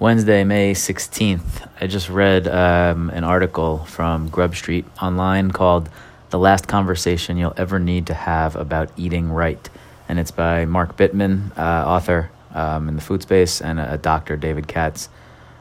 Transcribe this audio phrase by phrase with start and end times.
[0.00, 1.68] Wednesday, May 16th.
[1.78, 5.90] I just read um, an article from Grub Street online called
[6.30, 9.68] The Last Conversation You'll Ever Need to Have About Eating Right.
[10.08, 14.38] And it's by Mark Bittman, uh, author um, in the food space, and a, doctor,
[14.38, 15.10] David Katz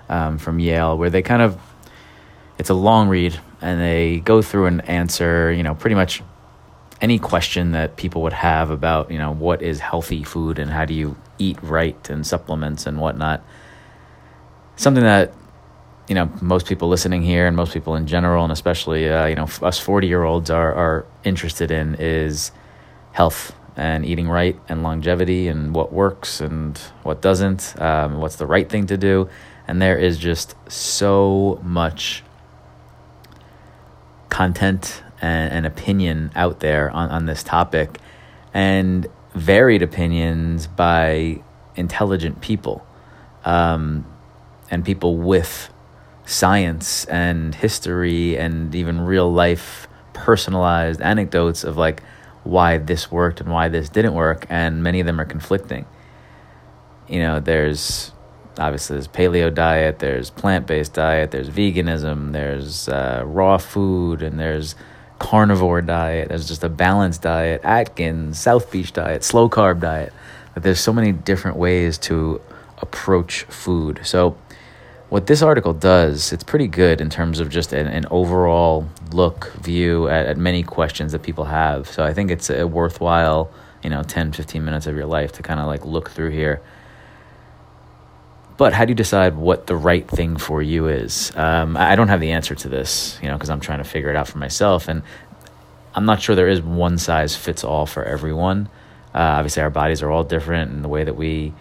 [0.08, 1.60] um, from Yale, where they kind of,
[2.58, 6.24] it's a long read, and they go through and answer, you know, pretty much
[7.02, 10.86] any question that people would have about, you know, what is healthy food and how
[10.86, 13.44] do you eat right and supplements and whatnot
[14.80, 15.34] something that
[16.08, 19.36] you know most people listening here and most people in general and especially uh, you
[19.36, 22.52] know us 40 year olds are, are interested in is
[23.12, 28.46] health and eating right and longevity and what works and what doesn't um, what's the
[28.46, 29.30] right thing to do.
[29.68, 32.24] And there is just so much
[34.30, 38.00] content and, and opinion out there on, on this topic
[38.54, 41.42] and varied opinions by
[41.76, 42.86] intelligent people.
[43.46, 44.06] Um,
[44.72, 45.70] and people with
[46.26, 52.04] science and history and even real life personalized anecdotes of like
[52.44, 55.86] why this worked and why this didn't work and many of them are conflicting.
[57.08, 58.12] You know there's
[58.58, 64.76] obviously there's paleo diet there's plant-based diet there's veganism there's uh, raw food and there's
[65.18, 70.14] carnivore diet there's just a balanced diet atkins south beach diet slow carb diet.
[70.56, 72.42] There's so many different ways to
[72.82, 74.38] approach food so
[75.10, 79.52] what this article does, it's pretty good in terms of just an, an overall look,
[79.54, 81.90] view at, at, many questions that people have.
[81.90, 83.52] So I think it's a worthwhile,
[83.84, 86.62] you know, 10, 15 minutes of your life to kind of like look through here.
[88.56, 91.32] But how do you decide what the right thing for you is?
[91.36, 94.12] Um, I don't have the answer to this, you know, because I'm trying to figure
[94.12, 94.88] it out for myself.
[94.88, 95.02] And
[95.96, 98.70] I'm not sure there is one size fits all for everyone.
[99.16, 101.54] Uh, obviously, our bodies are all different, and the way that we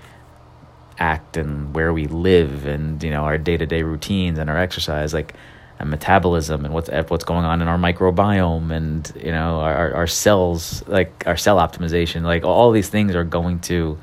[0.98, 5.34] act and where we live and you know our day-to-day routines and our exercise like
[5.78, 10.06] and metabolism and what's what's going on in our microbiome and you know our our
[10.08, 13.96] cells like our cell optimization like all these things are going to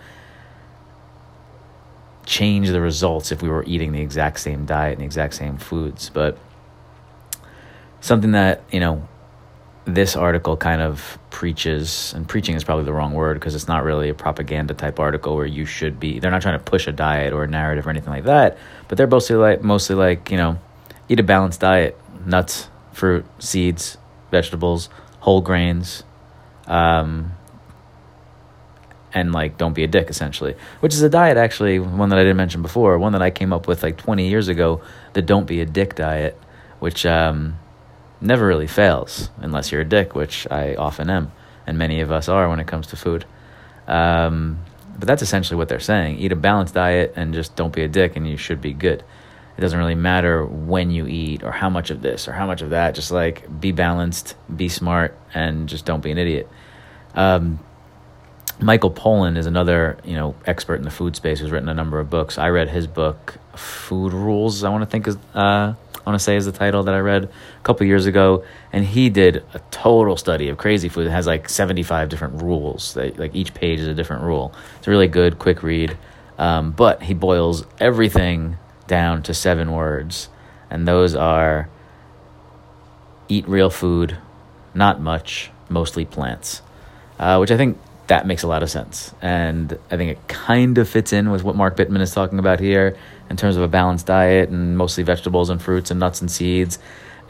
[2.25, 5.57] change the results if we were eating the exact same diet and the exact same
[5.57, 6.09] foods.
[6.09, 6.37] But
[8.01, 9.07] something that you know
[9.85, 13.83] this article kind of preaches, and preaching is probably the wrong word because it's not
[13.83, 16.19] really a propaganda type article where you should be.
[16.19, 18.57] They're not trying to push a diet or a narrative or anything like that,
[18.87, 20.59] but they're mostly like mostly like you know,
[21.07, 23.97] eat a balanced diet: nuts, fruit, seeds,
[24.31, 26.03] vegetables, whole grains,
[26.65, 27.33] um,
[29.13, 30.55] and like don't be a dick essentially.
[30.79, 33.53] Which is a diet actually one that I didn't mention before, one that I came
[33.53, 34.81] up with like twenty years ago,
[35.13, 36.41] the don't be a dick diet,
[36.79, 37.59] which um
[38.21, 41.31] never really fails unless you're a dick, which I often am,
[41.67, 43.25] and many of us are when it comes to food.
[43.87, 44.59] Um,
[44.97, 46.19] but that's essentially what they're saying.
[46.19, 49.03] Eat a balanced diet and just don't be a dick, and you should be good.
[49.57, 52.61] It doesn't really matter when you eat or how much of this or how much
[52.61, 52.95] of that.
[52.95, 56.49] Just like be balanced, be smart, and just don't be an idiot.
[57.13, 57.59] Um,
[58.59, 61.99] Michael Pollan is another you know expert in the food space who's written a number
[61.99, 62.37] of books.
[62.37, 64.63] I read his book, Food Rules.
[64.63, 65.73] I want to think is uh,
[66.05, 68.85] I want to say is the title that I read a couple years ago, and
[68.85, 71.07] he did a total study of crazy food.
[71.07, 72.93] It has like seventy five different rules.
[72.93, 74.53] That, like each page is a different rule.
[74.77, 75.97] It's a really good, quick read.
[76.37, 80.29] Um, but he boils everything down to seven words,
[80.69, 81.69] and those are:
[83.27, 84.17] eat real food,
[84.73, 86.61] not much, mostly plants.
[87.17, 89.13] Uh, which I think that makes a lot of sense.
[89.21, 92.59] And I think it kind of fits in with what Mark Bittman is talking about
[92.59, 92.95] here
[93.29, 96.77] in terms of a balanced diet and mostly vegetables and fruits and nuts and seeds.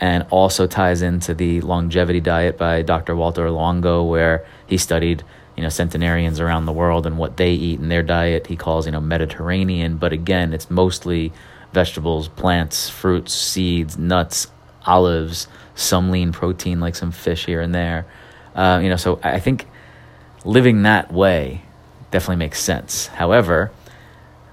[0.02, 3.16] And also ties into the longevity diet by Dr.
[3.16, 5.24] Walter Longo, where he studied,
[5.56, 8.48] you know, centenarians around the world and what they eat in their diet.
[8.48, 9.96] He calls, you know, Mediterranean.
[9.96, 11.32] But again, it's mostly
[11.72, 14.48] vegetables, plants, fruits, seeds, nuts,
[14.86, 18.06] olives, some lean protein like some fish here and there.
[18.54, 19.66] Uh, you know, so I think
[20.46, 21.62] living that way
[22.12, 23.08] definitely makes sense.
[23.08, 23.72] However,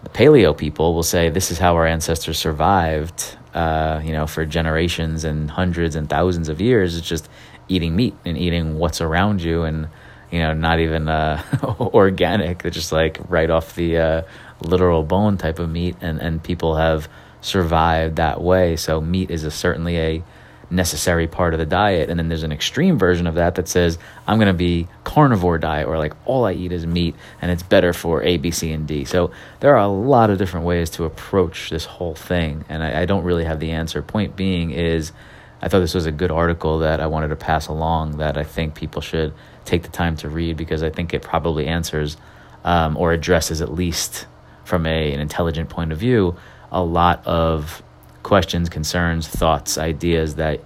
[0.02, 4.44] the paleo people will say this is how our ancestors survived, uh, you know, for
[4.44, 6.96] generations and hundreds and thousands of years.
[6.96, 7.28] It's just
[7.68, 9.88] eating meat and eating what's around you, and
[10.30, 11.42] you know, not even uh,
[11.78, 12.64] organic.
[12.64, 14.22] It's just like right off the uh,
[14.60, 17.08] literal bone type of meat, and and people have
[17.40, 18.76] survived that way.
[18.76, 20.24] So meat is a, certainly a
[20.72, 22.10] necessary part of the diet.
[22.10, 25.58] And then there's an extreme version of that that says, I'm going to be carnivore
[25.58, 28.72] diet or like all I eat is meat and it's better for A, B, C,
[28.72, 29.04] and D.
[29.04, 29.30] So
[29.60, 32.64] there are a lot of different ways to approach this whole thing.
[32.68, 34.02] And I, I don't really have the answer.
[34.02, 35.12] Point being is,
[35.60, 38.42] I thought this was a good article that I wanted to pass along that I
[38.42, 39.32] think people should
[39.64, 42.16] take the time to read because I think it probably answers
[42.64, 44.26] um, or addresses at least
[44.64, 46.36] from a, an intelligent point of view
[46.72, 47.82] a lot of
[48.22, 50.60] questions, concerns, thoughts, ideas that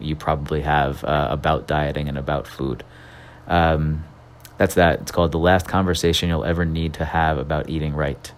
[0.00, 2.84] you probably have uh, about dieting and about food.
[3.46, 4.04] Um,
[4.58, 5.00] that's that.
[5.00, 8.32] It's called The Last Conversation You'll Ever Need to Have About Eating Right,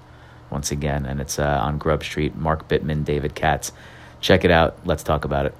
[0.50, 1.06] once again.
[1.06, 2.35] And it's uh, on Grub Street.
[2.37, 3.73] Mark Bittman, David Katz.
[4.21, 4.79] Check it out.
[4.87, 5.55] Let's talk about it.